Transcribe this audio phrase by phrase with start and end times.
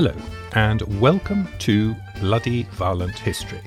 [0.00, 0.14] Hello,
[0.52, 3.60] and welcome to Bloody Violent History.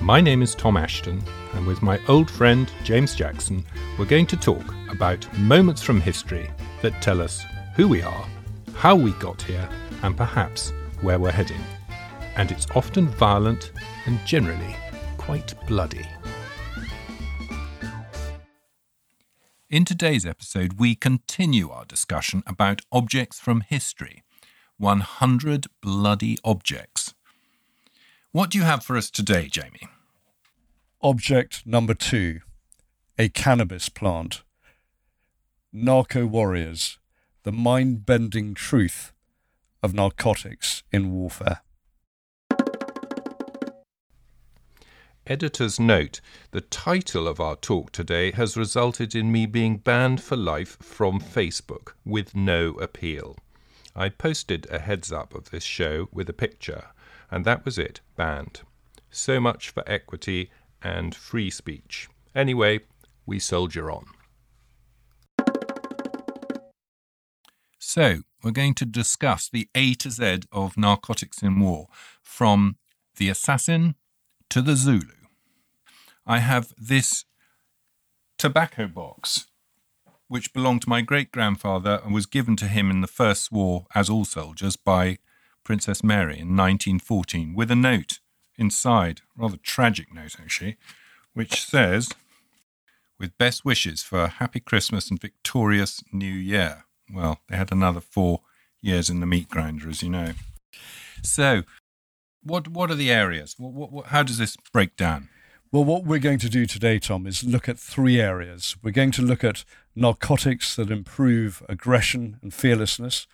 [0.00, 1.22] My name is Tom Ashton,
[1.54, 3.64] and with my old friend James Jackson,
[3.96, 6.50] we're going to talk about moments from history
[6.80, 7.44] that tell us
[7.76, 8.26] who we are,
[8.74, 9.68] how we got here,
[10.02, 11.62] and perhaps where we're heading.
[12.34, 13.70] And it's often violent
[14.06, 14.74] and generally
[15.16, 16.08] quite bloody.
[19.70, 24.24] In today's episode, we continue our discussion about objects from history
[24.82, 27.14] 100 bloody objects.
[28.32, 29.88] What do you have for us today, Jamie?
[31.00, 32.40] Object number two
[33.16, 34.42] a cannabis plant.
[35.72, 36.98] Narco warriors,
[37.44, 39.12] the mind bending truth
[39.84, 41.60] of narcotics in warfare.
[45.24, 50.36] Editor's note The title of our talk today has resulted in me being banned for
[50.36, 53.36] life from Facebook with no appeal.
[53.94, 56.86] I posted a heads up of this show with a picture,
[57.30, 58.62] and that was it, banned.
[59.10, 62.08] So much for equity and free speech.
[62.34, 62.80] Anyway,
[63.26, 64.06] we soldier on.
[67.78, 71.88] So, we're going to discuss the A to Z of narcotics in war,
[72.22, 72.76] from
[73.16, 73.96] the assassin
[74.48, 75.12] to the Zulu.
[76.26, 77.26] I have this
[78.38, 79.46] tobacco box,
[80.32, 83.84] which belonged to my great grandfather and was given to him in the First War,
[83.94, 85.18] as all soldiers, by
[85.62, 88.18] Princess Mary in 1914, with a note
[88.56, 90.78] inside, rather tragic note actually,
[91.34, 92.08] which says,
[93.20, 96.84] with best wishes for a happy Christmas and victorious New Year.
[97.12, 98.40] Well, they had another four
[98.80, 100.32] years in the meat grinder, as you know.
[101.22, 101.64] So,
[102.42, 103.56] what what are the areas?
[103.58, 105.28] What, what, what, how does this break down?
[105.72, 108.76] Well, what we're going to do today, Tom, is look at three areas.
[108.82, 113.26] We're going to look at narcotics that improve aggression and fearlessness,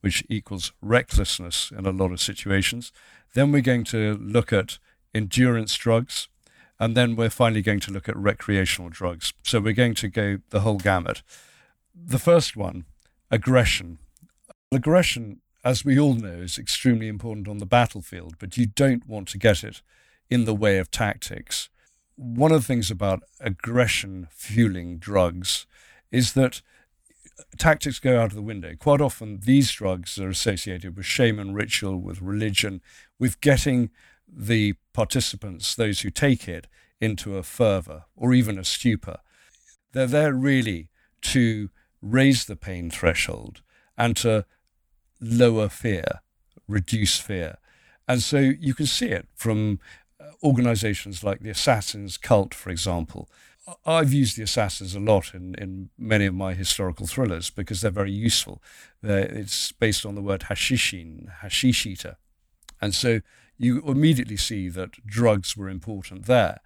[0.00, 2.92] which equals recklessness in a lot of situations.
[3.34, 4.78] Then we're going to look at
[5.14, 6.28] endurance drugs.
[6.80, 9.32] And then we're finally going to look at recreational drugs.
[9.44, 11.22] So we're going to go the whole gamut.
[11.94, 12.86] The first one,
[13.30, 13.98] aggression.
[14.72, 19.28] Aggression as we all know, is extremely important on the battlefield, but you don't want
[19.28, 19.82] to get it
[20.28, 21.68] in the way of tactics.
[22.16, 25.66] One of the things about aggression fueling drugs
[26.12, 26.62] is that
[27.58, 28.74] tactics go out of the window.
[28.78, 32.80] Quite often, these drugs are associated with shaman ritual, with religion,
[33.18, 33.90] with getting
[34.28, 36.68] the participants, those who take it,
[37.00, 39.18] into a fervor or even a stupor.
[39.92, 40.88] They're there really
[41.22, 43.60] to raise the pain threshold
[43.98, 44.46] and to
[45.20, 46.20] lower fear,
[46.68, 47.58] reduce fear.
[48.06, 49.80] And so you can see it from
[50.20, 53.28] uh, organizations like the Assassins Cult, for example.
[53.86, 57.90] I've used the Assassins a lot in, in many of my historical thrillers because they're
[57.90, 58.60] very useful.
[59.02, 62.16] They're, it's based on the word hashishin, hashish eater.
[62.80, 63.20] And so
[63.56, 66.60] you immediately see that drugs were important there.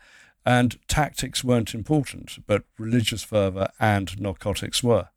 [0.46, 5.08] And tactics weren't important, but religious fervor and narcotics were.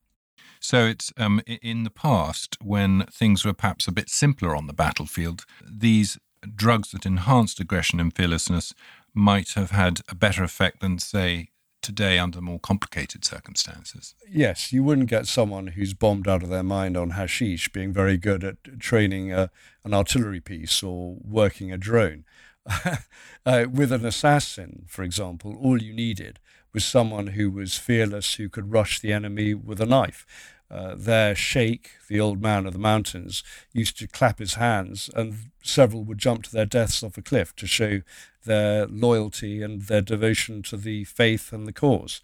[0.59, 4.73] So it's um, in the past when things were perhaps a bit simpler on the
[4.73, 6.17] battlefield, these
[6.55, 8.73] drugs that enhanced aggression and fearlessness
[9.13, 11.49] might have had a better effect than, say,
[11.81, 14.15] today under more complicated circumstances.
[14.29, 18.17] Yes, you wouldn't get someone who's bombed out of their mind on hashish being very
[18.17, 19.49] good at training a,
[19.83, 22.25] an artillery piece or working a drone.
[23.45, 26.39] uh, with an assassin, for example, all you needed
[26.73, 30.25] was someone who was fearless, who could rush the enemy with a knife.
[30.71, 33.43] Uh, their sheikh, the old man of the mountains,
[33.73, 37.55] used to clap his hands, and several would jump to their deaths off a cliff
[37.55, 38.01] to show
[38.45, 42.21] their loyalty and their devotion to the faith and the cause.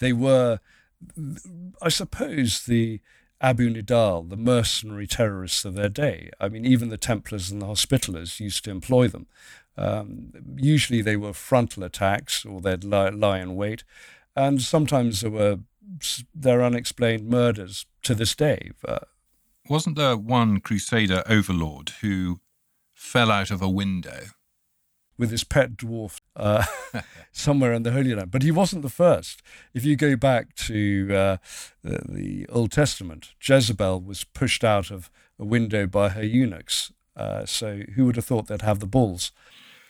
[0.00, 0.58] They were,
[1.80, 3.00] I suppose, the
[3.40, 6.30] Abu Nidal, the mercenary terrorists of their day.
[6.40, 9.26] I mean, even the Templars and the Hospitallers used to employ them.
[9.76, 13.84] Um, usually they were frontal attacks or they'd lie, lie in wait.
[14.34, 15.58] And sometimes there were
[16.34, 18.70] their unexplained murders to this day.
[18.86, 19.00] Uh,
[19.68, 22.40] Wasn't there one Crusader overlord who
[22.92, 24.26] fell out of a window?
[25.16, 26.64] With his pet dwarf uh,
[27.32, 28.32] somewhere in the Holy Land.
[28.32, 29.42] But he wasn't the first.
[29.72, 31.36] If you go back to uh,
[31.84, 36.92] the, the, Old Testament, Jezebel was pushed out of a window by her eunuchs.
[37.16, 39.30] Uh, so who would have thought they'd have the balls?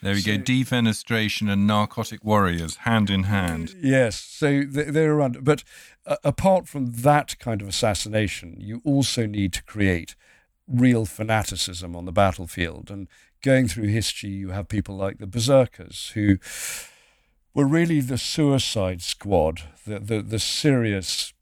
[0.05, 0.43] There we so, go.
[0.43, 3.73] Defenestration and narcotic warriors hand in hand.
[3.81, 4.15] Yes.
[4.21, 5.43] So they're around.
[5.43, 5.63] But
[6.05, 10.15] uh, apart from that kind of assassination, you also need to create
[10.67, 12.91] real fanaticism on the battlefield.
[12.91, 13.07] And
[13.41, 16.37] going through history, you have people like the Berserkers who
[17.55, 21.33] were really the suicide squad, the, the, the serious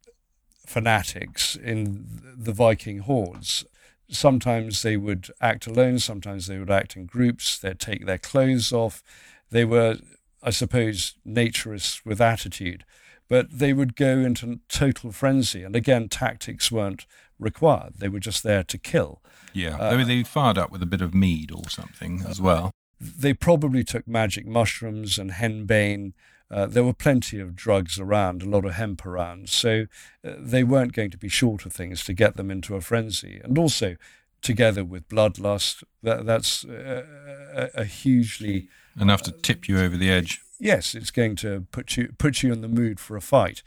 [0.66, 3.66] fanatics in the Viking hordes.
[4.14, 8.72] Sometimes they would act alone, sometimes they would act in groups, they'd take their clothes
[8.72, 9.04] off.
[9.50, 9.98] They were,
[10.42, 12.86] I suppose, naturists with attitude,
[13.30, 15.64] but they would go into total frenzy.
[15.64, 17.06] And again, tactics weren't
[17.40, 19.22] required, they were just there to kill.
[19.54, 22.72] Yeah, uh, they, they fired up with a bit of mead or something as well.
[23.00, 26.14] They probably took magic mushrooms and henbane.
[26.54, 29.88] Uh, there were plenty of drugs around, a lot of hemp around, so
[30.24, 33.42] uh, they weren't going to be short of things to get them into a frenzy.
[33.44, 33.96] And also,
[34.44, 38.68] together with bloodlust, that, that's a, a, hugely
[39.00, 40.42] enough to tip you over the edge.
[40.60, 43.64] Yes, it's going to put you put you in the mood for a fight.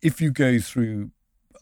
[0.00, 1.10] If you go through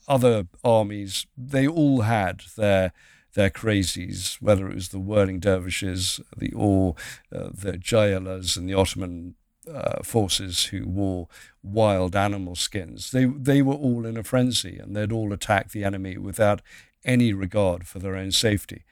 [0.06, 2.92] other armies, they all had their
[3.34, 6.94] their crazies, whether it was the whirling dervishes, the or
[7.34, 9.34] uh, the Jayalas and the Ottoman
[9.68, 11.28] uh, forces who wore
[11.62, 13.10] wild animal skins.
[13.10, 16.62] They they were all in a frenzy, and they'd all attack the enemy without
[17.04, 18.84] any regard for their own safety.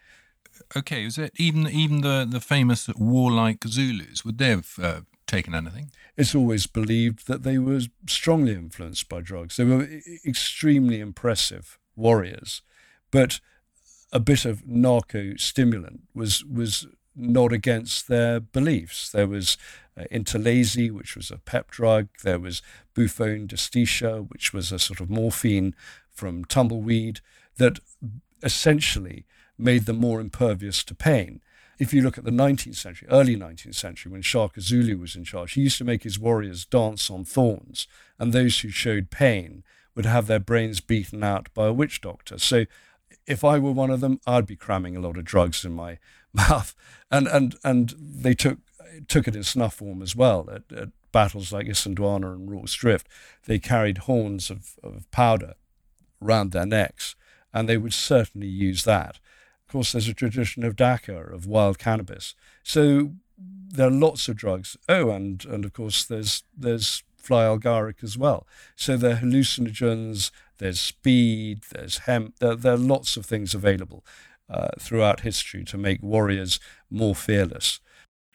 [0.76, 4.25] Okay, is it even even the the famous warlike Zulus?
[4.25, 5.91] Would they have uh, taken anything?
[6.17, 9.56] It's always believed that they were strongly influenced by drugs.
[9.56, 9.88] They were
[10.26, 12.62] extremely impressive warriors,
[13.11, 13.41] but
[14.12, 16.87] a bit of narco stimulant was was
[17.19, 19.11] not against their beliefs.
[19.11, 19.59] There was
[19.99, 22.09] uh, Interlazy, which was a pep drug.
[22.23, 22.62] There was
[22.94, 25.75] Boophone disticha, which was a sort of morphine
[26.11, 27.20] from tumbleweed
[27.56, 27.81] that
[28.43, 29.26] essentially
[29.59, 31.41] made them more impervious to pain.
[31.79, 35.25] If you look at the 19th century, early 19th century, when Shaka Zulu was in
[35.25, 37.87] charge, he used to make his warriors dance on thorns,
[38.19, 39.62] and those who showed pain
[39.94, 42.38] would have their brains beaten out by a witch doctor.
[42.38, 42.67] So
[43.28, 45.98] if I were one of them, I'd be cramming a lot of drugs in my
[46.32, 46.75] mouth.
[47.10, 48.58] And and and they took
[49.06, 53.06] took it in snuff form as well at, at battles like Isandlwana and Rorke's Drift.
[53.44, 55.54] They carried horns of, of powder
[56.20, 57.14] round their necks,
[57.52, 59.19] and they would certainly use that.
[59.66, 62.34] Of course, there's a tradition of dagga, of wild cannabis.
[62.62, 64.76] So there are lots of drugs.
[64.88, 68.40] Oh, and and of course, there's there's fly agaric as well.
[68.75, 74.00] So there are hallucinogens, there's speed, there's hemp, there, there are lots of things available
[74.48, 76.58] uh, throughout history to make warriors
[76.90, 77.80] more fearless.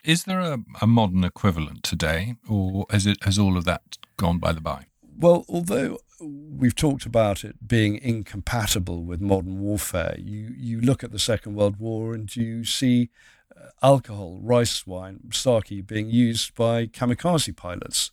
[0.04, 4.38] Is there a, a modern equivalent today, or has, it, has all of that gone
[4.38, 4.86] by the by?
[5.18, 11.12] Well, although we've talked about it being incompatible with modern warfare, you, you look at
[11.12, 13.10] the Second World War and you see
[13.56, 18.12] uh, alcohol, rice wine, sake being used by kamikaze pilots.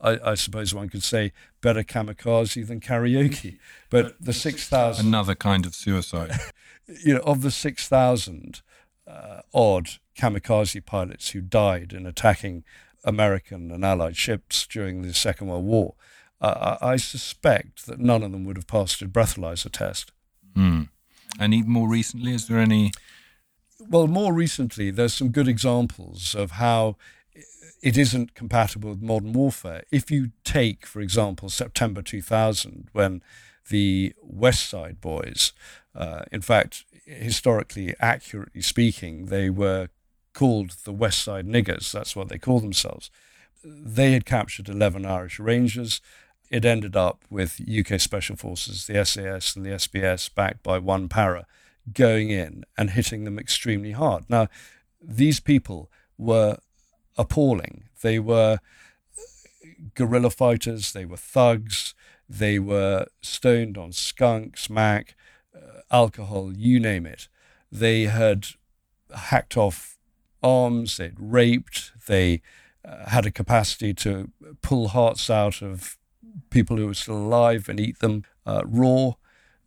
[0.00, 3.58] I, I, suppose one could say better kamikaze than karaoke.
[3.90, 5.06] But the 6,000.
[5.06, 6.32] Another kind of suicide.
[7.04, 8.62] you know, of the 6,000
[9.06, 12.64] uh, odd kamikaze pilots who died in attacking
[13.04, 15.94] American and Allied ships during the Second World War,
[16.40, 20.12] uh, I suspect that none of them would have passed a breathalyzer test.
[20.56, 20.88] Mm.
[21.38, 22.92] And even more recently, is there any?
[23.78, 26.96] Well, more recently, there's some good examples of how
[27.82, 29.84] it isn't compatible with modern warfare.
[29.90, 33.22] If you take, for example, September 2000, when
[33.68, 35.52] the West Side Boys,
[35.94, 39.88] uh, in fact, historically, accurately speaking, they were
[40.34, 41.90] called the West Side Niggers.
[41.90, 43.10] That's what they call themselves.
[43.64, 46.00] They had captured 11 Irish Rangers.
[46.50, 51.08] It ended up with UK Special Forces, the SAS and the SBS, backed by one
[51.08, 51.46] para,
[51.92, 54.24] going in and hitting them extremely hard.
[54.28, 54.48] Now,
[55.00, 56.58] these people were
[57.20, 57.84] appalling.
[58.02, 58.58] They were
[59.94, 61.94] guerrilla fighters, they were thugs,
[62.28, 65.14] they were stoned on skunk, smack,
[65.54, 67.28] uh, alcohol, you name it.
[67.70, 68.46] They had
[69.14, 69.98] hacked off
[70.42, 72.40] arms, they'd raped, they
[72.84, 74.30] uh, had a capacity to
[74.62, 75.98] pull hearts out of
[76.48, 79.12] people who were still alive and eat them uh, raw.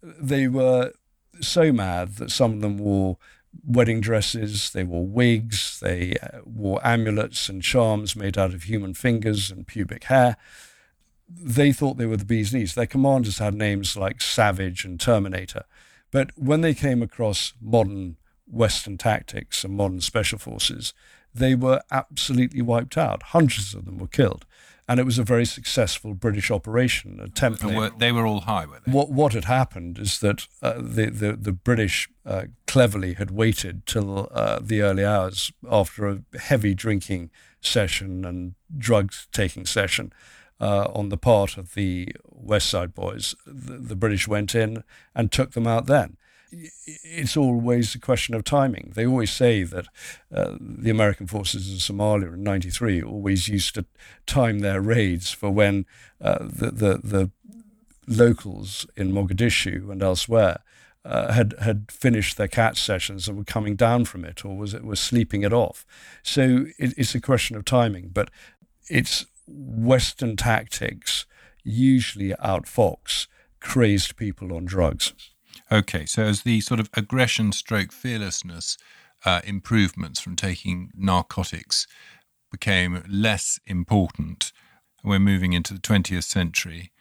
[0.02, 0.94] They were
[1.40, 3.18] so mad that some of them wore
[3.66, 8.94] wedding dresses, they wore wigs, they uh, wore amulets and charms made out of human
[8.94, 10.38] fingers and pubic hair.
[11.30, 12.76] They thought they were the bee's knees.
[12.76, 15.64] Their commanders had names like Savage and Terminator.
[16.12, 20.94] But when they came across modern Western tactics and modern special forces,
[21.34, 23.24] they were absolutely wiped out.
[23.24, 24.46] Hundreds of them were killed
[24.88, 27.20] and it was a very successful British operation.
[27.20, 27.64] Attempt.
[27.64, 28.92] Were, they were all high, were they?
[28.92, 33.86] What what had happened is that uh, the, the the British uh, cleverly had waited
[33.86, 37.30] till uh, the early hours after a heavy drinking
[37.62, 40.12] session and drugs taking session.
[40.62, 45.30] Uh, on the part of the West Side Boys, the, the British went in and
[45.30, 46.16] took them out then
[46.86, 48.92] it's always a question of timing.
[48.96, 49.88] They always say that
[50.34, 53.86] uh, the American forces in Somalia in '93 always used to
[54.26, 55.86] time their raids for when
[56.22, 57.32] uh, the, the, the
[58.08, 60.60] locals in Mogadishu and elsewhere
[61.06, 64.74] uh, had had finished their catch sessions and were coming down from it, or was
[64.74, 65.86] it was sleeping it off.
[66.22, 68.30] So it, it's a question of timing, but
[68.90, 71.26] it's Western tactics
[71.64, 73.28] usually outfox
[73.60, 75.14] crazed people on drugs.
[75.74, 78.78] Okay, so as the sort of aggression stroke fearlessness
[79.26, 81.88] uh, improvements from taking narcotics
[82.52, 84.52] became less important,
[85.04, 86.92] we're moving into the 20th century.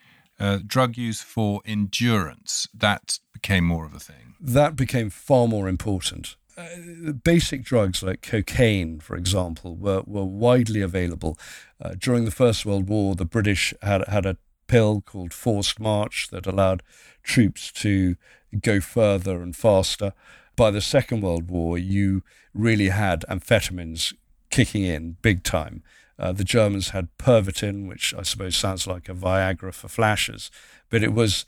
[0.41, 4.37] Uh, drug use for endurance, that became more of a thing.
[4.41, 6.37] That became far more important.
[6.57, 11.37] Uh, basic drugs like cocaine, for example, were, were widely available.
[11.79, 16.29] Uh, during the First World War, the British had, had a pill called Forced March
[16.31, 16.83] that allowed
[17.23, 18.17] troops to
[18.61, 20.12] go further and faster.
[20.56, 22.23] By the Second World War, you
[22.54, 24.14] really had amphetamines
[24.50, 25.82] kicking in big time.
[26.18, 30.50] Uh, the Germans had Pervitin, which I suppose sounds like a Viagra for flashes,
[30.90, 31.47] but it was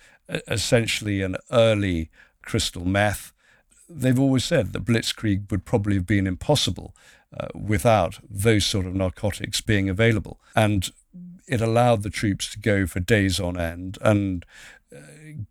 [0.48, 2.10] essentially an early
[2.42, 3.32] crystal meth.
[3.88, 6.94] They've always said that Blitzkrieg would probably have been impossible
[7.38, 10.40] uh, without those sort of narcotics being available.
[10.56, 10.90] And
[11.46, 14.46] it allowed the troops to go for days on end and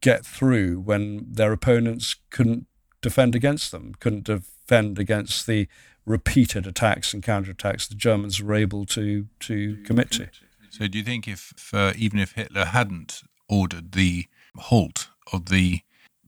[0.02, 2.68] get through when their opponents couldn't
[3.02, 5.68] defend against them, couldn't defend against the
[6.06, 10.30] repeated attacks and counterattacks the Germans were able to to commit to.
[10.70, 14.26] So, do you think if, if uh, even if Hitler hadn't ordered the
[14.58, 15.82] halt of the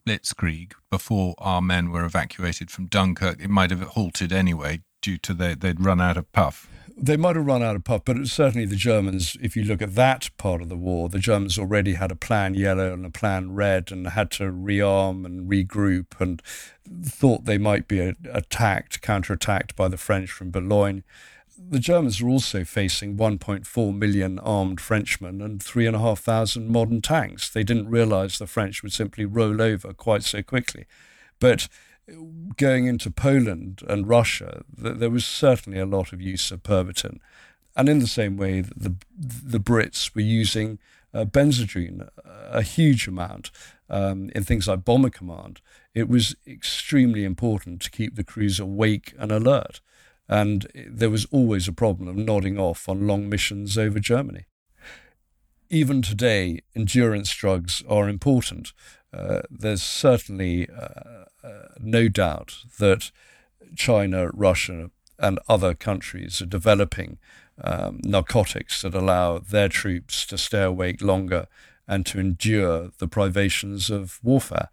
[0.06, 5.34] Blitzkrieg before our men were evacuated from Dunkirk, it might have halted anyway due to
[5.34, 6.70] they, they'd run out of puff?
[6.98, 9.96] They might have run out of puff, but certainly the Germans, if you look at
[9.96, 13.54] that part of the war, the Germans already had a plan yellow and a plan
[13.54, 16.42] red and had to rearm and regroup and
[17.04, 18.00] thought they might be
[18.32, 21.04] attacked, counterattacked by the French from Boulogne.
[21.58, 27.50] The Germans were also facing 1.4 million armed Frenchmen and 3,500 modern tanks.
[27.50, 30.86] They didn't realize the French would simply roll over quite so quickly.
[31.40, 31.68] But
[32.58, 37.20] going into Poland and Russia, there was certainly a lot of use of Pervitin.
[37.76, 40.80] And in the same way, the, the Brits were using
[41.14, 43.52] uh, Benzedrine a huge amount
[43.90, 45.62] um, in things like Bomber Command.
[45.94, 49.82] It was extremely important to keep the crews awake and alert.
[50.28, 54.46] And there was always a problem of nodding off on long missions over Germany.
[55.70, 58.74] Even today, endurance drugs are important.
[59.16, 63.12] Uh, there's certainly uh, uh, no doubt that
[63.76, 67.18] China, Russia, and other countries are developing
[67.64, 71.48] um, narcotics that allow their troops to stay awake longer
[71.88, 74.70] and to endure the privations of warfare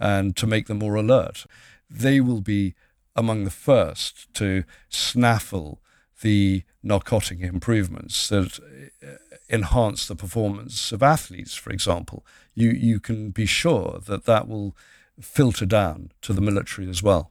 [0.00, 1.44] and to make them more alert.
[1.90, 2.74] They will be
[3.14, 5.82] among the first to snaffle
[6.22, 8.58] the narcotic improvements that
[9.02, 9.06] uh,
[9.50, 12.24] enhance the performance of athletes, for example.
[12.54, 14.74] You, you can be sure that that will
[15.20, 17.30] filter down to the military as well.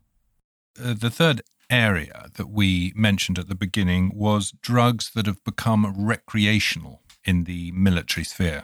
[0.81, 5.93] Uh, the third area that we mentioned at the beginning was drugs that have become
[5.97, 8.63] recreational in the military sphere.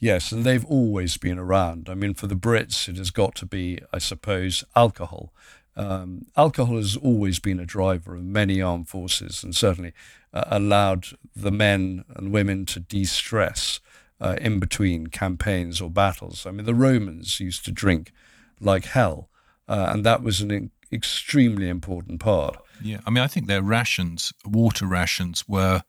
[0.00, 1.88] Yes, and they've always been around.
[1.88, 5.32] I mean, for the Brits, it has got to be, I suppose, alcohol.
[5.78, 9.92] Um, alcohol has always been a driver of many armed forces and certainly
[10.34, 11.06] uh, allowed
[11.36, 13.78] the men and women to de stress
[14.20, 16.46] uh, in between campaigns or battles.
[16.46, 18.12] I mean, the Romans used to drink
[18.60, 19.28] like hell,
[19.68, 22.56] uh, and that was an in- extremely important part.
[22.82, 25.84] Yeah, I mean, I think their rations, water rations, were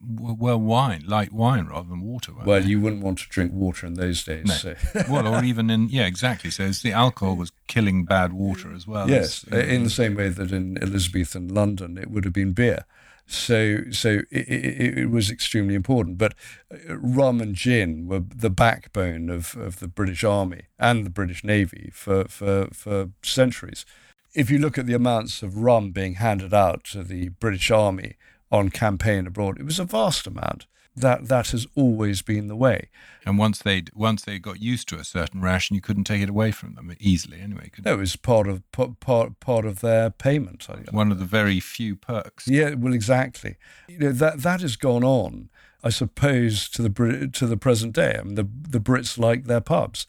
[0.00, 2.32] were wine, light wine rather than water.
[2.44, 2.68] Well, they?
[2.68, 4.46] you wouldn't want to drink water in those days.
[4.46, 4.54] No.
[4.54, 4.74] So.
[5.08, 6.50] well, or even in yeah, exactly.
[6.50, 9.08] So the alcohol was killing bad water as well.
[9.08, 12.84] Yes, as, in the same way that in Elizabethan London it would have been beer.
[13.26, 16.18] So, so it, it, it, was extremely important.
[16.18, 16.34] But
[16.70, 21.42] uh, rum and gin were the backbone of, of the British Army and the British
[21.42, 23.86] Navy for, for, for centuries.
[24.34, 28.16] If you look at the amounts of rum being handed out to the British Army
[28.54, 32.88] on campaign abroad, it was a vast amount that that has always been the way.
[33.26, 36.28] And once they once they got used to a certain ration, you couldn't take it
[36.28, 37.40] away from them easily.
[37.40, 40.66] Anyway, could no, it was part of part part of their payment.
[40.90, 42.46] One of the very few perks.
[42.46, 43.56] Yeah, well, exactly.
[43.88, 45.50] You know that that has gone on,
[45.82, 48.16] I suppose, to the to the present day.
[48.18, 50.06] I mean, the the Brits like their pubs.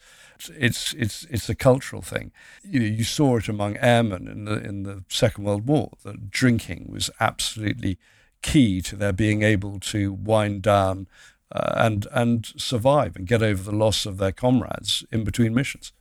[0.56, 2.30] It's it's it's a cultural thing.
[2.62, 6.30] You know, you saw it among airmen in the in the Second World War that
[6.30, 7.98] drinking was absolutely
[8.42, 11.06] key to their being able to wind down
[11.52, 15.92] uh, and and survive and get over the loss of their comrades in between missions.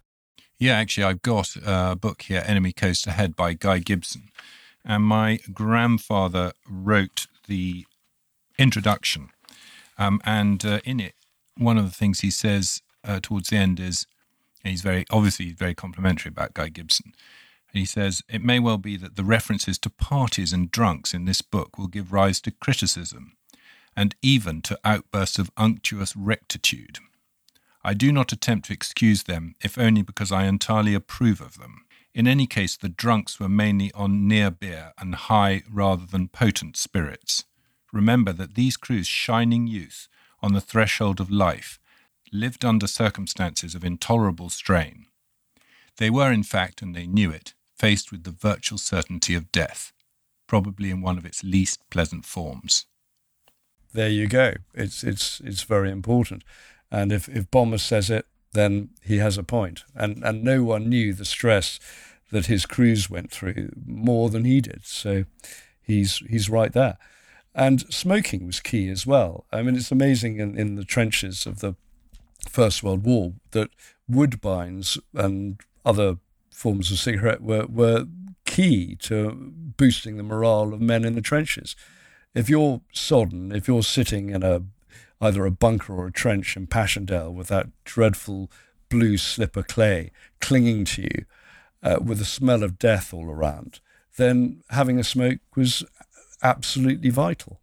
[0.58, 4.30] Yeah, actually, I've got a book here, Enemy Coast Ahead by Guy Gibson.
[4.86, 7.86] And my grandfather wrote the
[8.58, 9.30] introduction.
[9.98, 11.14] Um, and uh, in it,
[11.58, 14.06] one of the things he says uh, towards the end is
[14.64, 17.14] And he's very obviously very complimentary about Guy Gibson.
[17.76, 21.42] He says, It may well be that the references to parties and drunks in this
[21.42, 23.36] book will give rise to criticism
[23.98, 27.00] and even to outbursts of unctuous rectitude.
[27.84, 31.84] I do not attempt to excuse them, if only because I entirely approve of them.
[32.14, 36.78] In any case, the drunks were mainly on near beer and high rather than potent
[36.78, 37.44] spirits.
[37.92, 40.08] Remember that these crews' shining youth,
[40.42, 41.78] on the threshold of life,
[42.32, 45.08] lived under circumstances of intolerable strain.
[45.98, 49.92] They were, in fact, and they knew it, faced with the virtual certainty of death,
[50.48, 52.86] probably in one of its least pleasant forms.
[53.94, 54.54] There you go.
[54.74, 56.44] It's it's it's very important,
[56.92, 59.84] and if if Bomber says it, then he has a point.
[59.96, 61.80] And and no one knew the stress
[62.32, 64.86] that his crews went through more than he did.
[64.86, 65.26] So
[65.82, 66.98] he's he's right there.
[67.54, 69.46] And smoking was key as well.
[69.52, 71.76] I mean, it's amazing in, in the trenches of the
[72.50, 73.70] First World War that
[74.12, 76.18] woodbines and other
[76.56, 78.06] forms of cigarette were, were
[78.46, 81.76] key to boosting the morale of men in the trenches.
[82.34, 84.64] If you're sodden, if you're sitting in a
[85.22, 88.52] either a bunker or a trench in Passchendaele with that dreadful
[88.90, 91.26] blue slipper clay clinging to you,
[91.84, 93.80] uh, with the smell of death all around,
[94.18, 95.84] then having a smoke was
[96.42, 97.60] absolutely vital.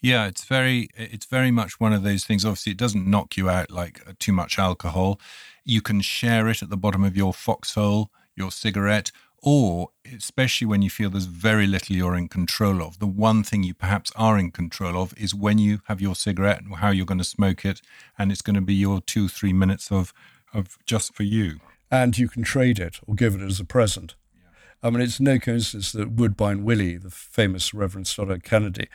[0.00, 2.44] Yeah, it's very it's very much one of those things.
[2.44, 5.20] Obviously, it doesn't knock you out like too much alcohol.
[5.64, 9.10] You can share it at the bottom of your foxhole, your cigarette,
[9.42, 12.98] or especially when you feel there's very little you're in control of.
[12.98, 16.62] The one thing you perhaps are in control of is when you have your cigarette
[16.62, 17.80] and how you're going to smoke it,
[18.18, 20.12] and it's going to be your two three minutes of
[20.54, 21.60] of just for you.
[21.90, 24.14] And you can trade it or give it as a present.
[24.34, 24.48] Yeah.
[24.82, 28.88] I mean, it's no coincidence that Woodbine Willie, the famous Reverend Studdert Kennedy,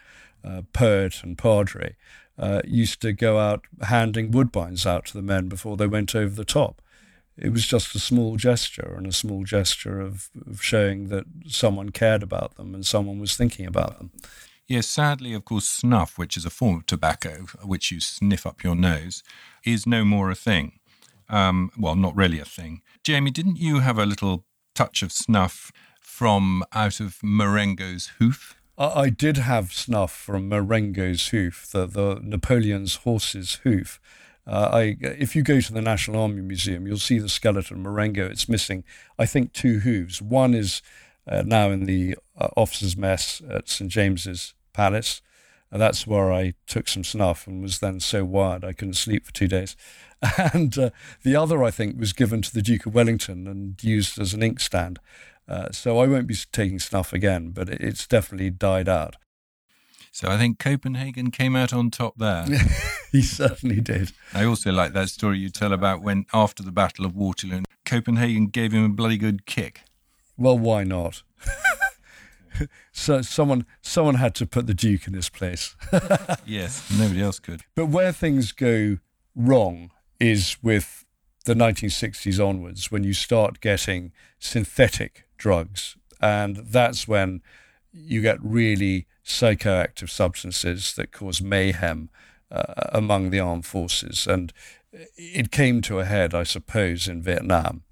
[0.44, 1.96] uh, poet and padre,
[2.40, 6.34] uh, used to go out handing woodbines out to the men before they went over
[6.34, 6.82] the top.
[7.38, 11.90] It was just a small gesture and a small gesture of, of showing that someone
[11.92, 14.12] cared about them and someone was thinking about them.
[14.68, 18.64] Yes, sadly, of course, snuff, which is a form of tobacco, which you sniff up
[18.64, 19.24] your nose,
[19.64, 20.80] is no more a thing.
[21.30, 22.82] Um, well, not really a thing.
[23.04, 28.56] Jamie, didn't you have a little touch of snuff from out of Marengo's hoof?
[28.78, 34.00] I, did have snuff from Marengo's hoof, the, the Napoleon's horse's hoof.
[34.48, 38.26] Uh, I, if you go to the National Army Museum, you'll see the skeleton Marengo.
[38.28, 38.86] It's missing,
[39.20, 40.22] I think, two hooves.
[40.22, 40.82] One is
[41.28, 45.22] uh, now in the uh, officers' mess at St James's Palace.
[45.70, 49.26] And that's where I took some snuff and was then so wired I couldn't sleep
[49.26, 49.76] for two days.
[50.54, 50.90] And uh,
[51.22, 54.42] the other, I think, was given to the Duke of Wellington and used as an
[54.42, 54.98] inkstand.
[55.48, 59.18] Uh, so I won't be taking snuff again, but it's definitely died out.
[60.18, 62.44] So I think Copenhagen came out on top there.
[63.12, 64.14] he certainly did.
[64.34, 68.48] I also like that story you tell about when, after the Battle of Waterloo, Copenhagen
[68.48, 69.82] gave him a bloody good kick.
[70.36, 71.22] Well, why not?
[72.92, 75.76] so someone someone had to put the Duke in his place.
[76.48, 77.62] yes, nobody else could.
[77.76, 78.98] But where things go
[79.36, 81.06] wrong is with
[81.46, 85.96] the 1960s onwards when you start getting synthetic drugs.
[86.20, 87.44] And that's when
[87.94, 92.10] you get really psychoactive substances that cause mayhem
[92.50, 94.26] uh, among the armed forces.
[94.26, 94.54] And
[95.16, 97.84] it came to a head, I suppose, in Vietnam.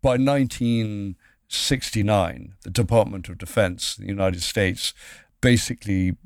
[0.00, 4.94] By 1969, the Department of Defense, the United States,
[5.40, 6.16] basically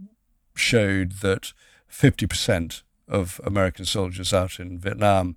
[0.54, 1.52] showed that
[1.90, 5.34] 50% of American soldiers out in Vietnam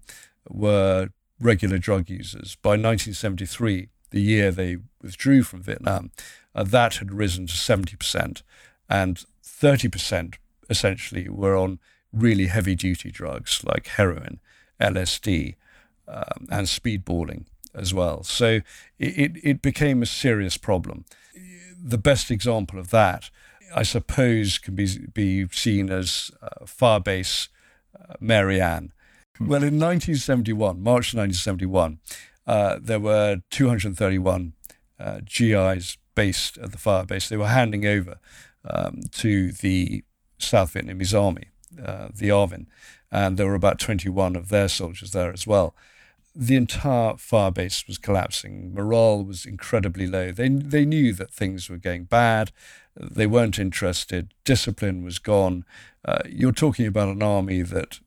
[0.47, 2.55] were regular drug users.
[2.55, 6.11] By 1973, the year they withdrew from Vietnam,
[6.55, 8.41] uh, that had risen to 70%,
[8.89, 10.35] and 30%
[10.69, 11.79] essentially were on
[12.11, 14.39] really heavy duty drugs like heroin,
[14.79, 15.55] LSD,
[16.07, 18.23] um, and speedballing as well.
[18.23, 18.61] So
[18.97, 21.05] it, it became a serious problem.
[21.81, 23.29] The best example of that,
[23.73, 27.49] I suppose, can be, be seen as uh, Firebase
[27.97, 28.91] uh, Mary Ann.
[29.39, 31.99] Well, in 1971, March 1971,
[32.45, 34.53] uh, there were 231
[34.99, 37.29] uh, GIs based at the fire base.
[37.29, 38.19] They were handing over
[38.69, 40.03] um, to the
[40.37, 41.47] South Vietnamese Army,
[41.81, 42.65] uh, the ARVN,
[43.09, 45.73] and there were about 21 of their soldiers there as well.
[46.35, 48.73] The entire fire base was collapsing.
[48.73, 50.33] Morale was incredibly low.
[50.33, 52.51] They, they knew that things were going bad.
[52.97, 54.33] They weren't interested.
[54.43, 55.63] Discipline was gone.
[56.03, 58.01] Uh, you're talking about an army that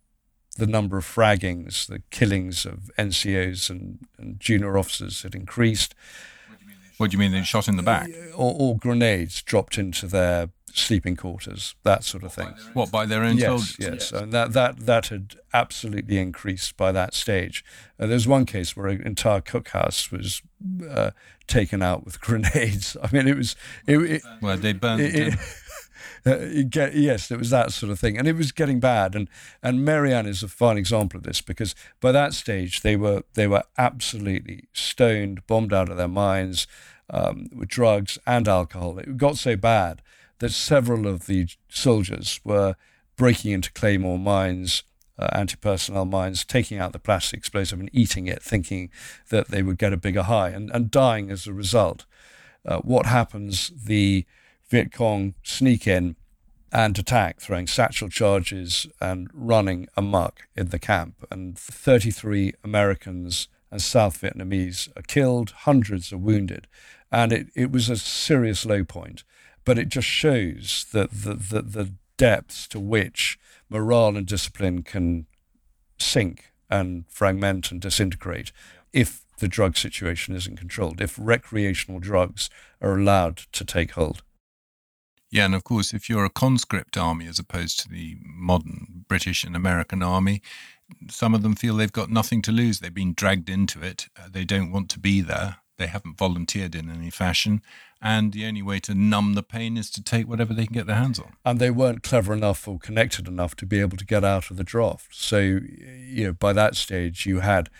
[0.59, 5.95] the number of fraggings, the killings of NCOs and, and junior officers had increased.
[7.03, 7.33] What do you mean?
[7.33, 8.09] They shot in the back?
[8.37, 12.55] or, or grenades dropped into their sleeping quarters, that sort of thing.
[12.75, 13.77] What by their own yes, soldiers?
[13.81, 17.65] Yes, and that, that, that had absolutely increased by that stage.
[17.99, 20.43] Uh, there was one case where an entire cookhouse was
[20.89, 21.11] uh,
[21.49, 22.97] taken out with grenades.
[23.03, 23.57] I mean, it was.
[23.85, 25.39] It, it, well, they burned it, it,
[26.25, 29.17] uh, get, yes, it was that sort of thing, and it was getting bad.
[29.17, 29.29] And
[29.61, 33.49] and Mary-Anne is a fine example of this because by that stage they were they
[33.49, 36.69] were absolutely stoned, bombed out of their minds
[37.11, 38.99] um, with drugs and alcohol.
[38.99, 40.03] It got so bad
[40.39, 42.75] that several of the soldiers were
[43.17, 44.83] breaking into claymore mines,
[45.19, 48.91] uh, anti-personnel mines, taking out the plastic explosive and eating it, thinking
[49.29, 52.07] that they would get a bigger high, and, and dying as a result.
[52.65, 53.71] Uh, what happens?
[53.75, 54.25] The
[54.69, 56.17] Viet Cong sneak in
[56.73, 61.27] and attack, throwing satchel charges and running amok in the camp.
[61.31, 66.69] And 33 Americans and South Vietnamese are killed, hundreds are wounded.
[67.11, 69.25] And it, it was a serious low point
[69.65, 75.27] but it just shows that the, the, the depths to which morale and discipline can
[75.99, 78.53] sink and fragment and disintegrate
[78.93, 84.23] if the drug situation isn't controlled, if recreational drugs are allowed to take hold.
[85.31, 89.45] Yeah, and of course, if you're a conscript army as opposed to the modern British
[89.45, 90.43] and American army,
[91.11, 92.81] some of them feel they've got nothing to lose.
[92.81, 94.09] They've been dragged into it.
[94.19, 95.57] Uh, they don't want to be there.
[95.79, 97.63] They haven't volunteered in any fashion
[98.03, 100.87] and the only way to numb the pain is to take whatever they can get
[100.87, 101.35] their hands on.
[101.45, 104.57] And they weren't clever enough or connected enough to be able to get out of
[104.57, 105.15] the draft.
[105.15, 107.71] So, you know, by that stage, you had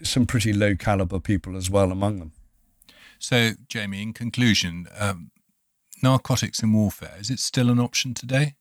[0.00, 2.32] some pretty low caliber people as well among them.
[3.18, 5.32] So, Jamie, in conclusion, um,
[6.02, 8.54] narcotics in warfare, is it still an option today?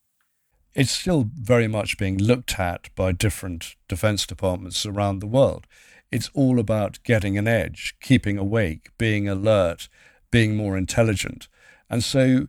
[0.76, 5.68] It's still very much being looked at by different defense departments around the world.
[6.12, 9.88] It's all about getting an edge, keeping awake, being alert,
[10.32, 11.48] being more intelligent.
[11.90, 12.48] And so,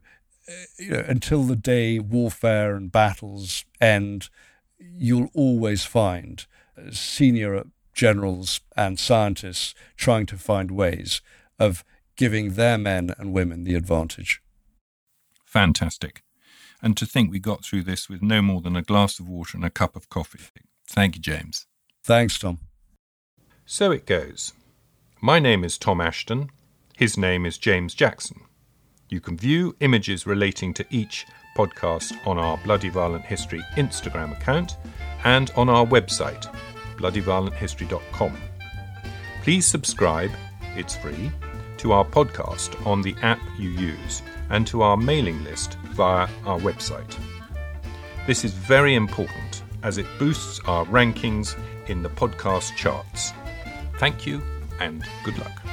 [0.49, 4.31] uh, you know, until the day warfare and battles end,
[4.79, 6.47] you'll always find
[6.79, 11.21] uh, senior generals and scientists trying to find ways
[11.59, 11.85] of
[12.17, 14.41] giving their men and women the advantage.
[15.45, 16.24] Fantastic.
[16.85, 19.57] And to think we got through this with no more than a glass of water
[19.57, 20.41] and a cup of coffee.
[20.87, 21.67] Thank you, James.
[22.05, 22.59] Thanks, Tom.
[23.65, 24.53] So it goes.
[25.23, 26.51] My name is Tom Ashton.
[26.95, 28.43] His name is James Jackson.
[29.09, 31.25] You can view images relating to each
[31.57, 34.77] podcast on our Bloody Violent History Instagram account
[35.25, 36.55] and on our website,
[36.99, 38.37] bloodyviolenthistory.com.
[39.43, 40.33] Please subscribe,
[40.77, 41.33] it's free,
[41.79, 44.21] to our podcast on the app you use
[44.51, 47.17] and to our mailing list via our website.
[48.27, 51.57] This is very important as it boosts our rankings
[51.89, 53.33] in the podcast charts.
[53.99, 54.43] Thank you
[54.81, 55.64] and good luck.